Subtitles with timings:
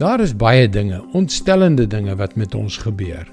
[0.00, 3.28] Daar is baie dinge, ontstellende dinge wat met ons gebeur.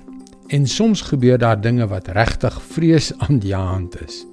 [0.48, 4.26] En soms gebeur daar dinge wat regtig vreesaanjaend is.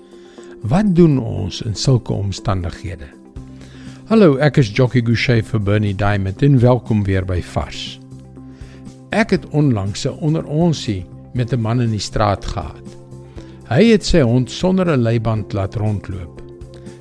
[0.60, 3.06] Wat doen ons in sulke omstandighede?
[4.10, 8.00] Hallo, ek is Jockey Gouchee vir Bernie Diamond en welkom weer by Vars.
[9.14, 12.96] Ek het onlangs 'n onder onsie met 'n man in die straat gehad.
[13.70, 16.42] Hy het sy hond sonder 'n leiband laat rondloop.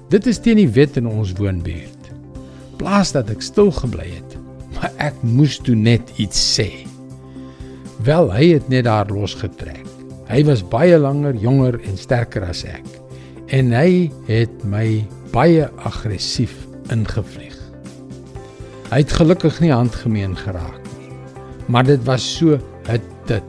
[0.10, 2.14] Dit is teen die wet in ons woonbuurt.
[2.78, 4.33] Plaas dat ek stil gebly het
[4.84, 6.68] maar ek moes toe net iets sê.
[8.04, 9.88] Wel, hy het net daar losgetrek.
[10.28, 12.84] Hy was baie langer, jonger en sterker as ek.
[13.56, 16.52] En hy het my baie aggressief
[16.92, 17.56] ingevlieg.
[18.92, 21.14] Hy het gelukkig nie handgemeen geraak nie.
[21.72, 23.40] Maar dit was so hitte.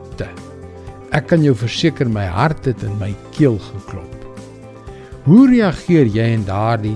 [1.15, 4.15] Ek kan jou verseker my hart het in my keel geklop.
[5.27, 6.95] Hoe reageer jy in daardie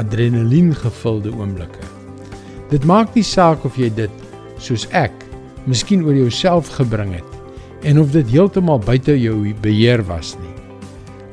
[0.00, 1.99] adrenalien gevulde oomblikke?
[2.70, 4.12] Dit maak nie saak of jy dit
[4.62, 5.14] soos ek
[5.66, 10.52] miskien oor jouself gebring het en of dit heeltemal buite jou beheer was nie.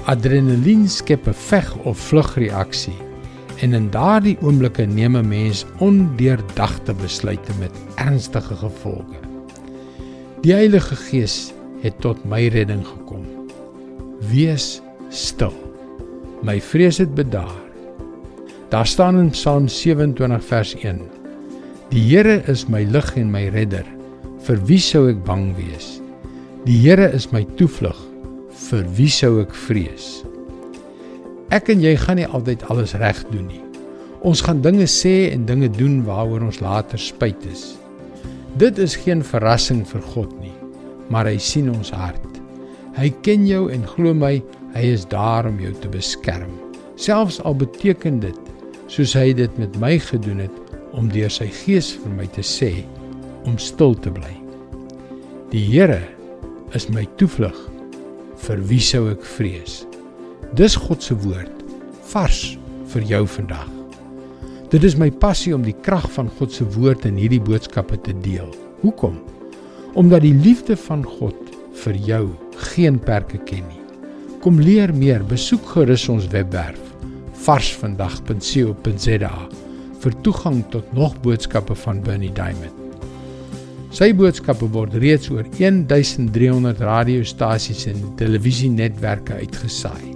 [0.10, 2.96] Adrenalien skep 'n veg of vlug reaksie
[3.62, 9.22] en in daardie oomblikke neem 'n mens ondeurdagte besluite met ernstige gevolge.
[10.42, 13.26] Die Heilige Gees het tot my redding gekom.
[14.20, 15.54] Wees stil.
[16.42, 17.62] My vrees het bedaar.
[18.70, 21.17] Daar staan in Psalm 27 vers 1
[21.88, 23.86] Die Here is my lig en my redder.
[24.44, 26.02] Vir wie sou ek bang wees?
[26.66, 27.96] Die Here is my toevlug.
[28.68, 30.10] Vir wie sou ek vrees?
[31.56, 33.64] Ek en jy gaan nie altyd alles reg doen nie.
[34.28, 37.78] Ons gaan dinge sê en dinge doen waaroor ons later spyt is.
[38.60, 40.52] Dit is geen verrassing vir God nie,
[41.08, 42.42] maar hy sien ons hart.
[43.00, 44.42] Hy ken jou en glo my,
[44.76, 46.52] hy is daar om jou te beskerm.
[47.00, 48.56] Selfs al beteken dit
[48.92, 52.72] soos hy dit met my gedoen het om deur sy gees vir my te sê
[53.48, 54.34] om stil te bly.
[55.52, 56.02] Die Here
[56.76, 57.56] is my toevlug.
[58.44, 59.82] Vir wie sou ek vrees?
[60.56, 61.64] Dis God se woord
[62.12, 62.58] vars
[62.94, 63.68] vir jou vandag.
[64.72, 68.16] Dit is my passie om die krag van God se woord in hierdie boodskappe te
[68.24, 68.50] deel.
[68.84, 69.16] Hoekom?
[69.96, 71.40] Omdat die liefde van God
[71.84, 72.26] vir jou
[72.74, 73.84] geen perke ken nie.
[74.44, 76.84] Kom leer meer, besoek gerus ons webwerf
[77.48, 79.67] varsvandag.co.za
[80.04, 82.84] vir toegang tot nog boodskappe van Bernie Diamond.
[83.96, 90.14] Sy boodskappe word reeds oor 1300 radiostasies en televisienetwerke uitgesaai.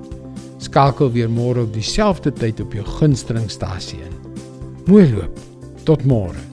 [0.61, 4.15] Skakel weer môre op dieselfde tyd op jou gunstelingstasie in.
[4.85, 5.39] Mooi loop.
[5.87, 6.50] Tot môre.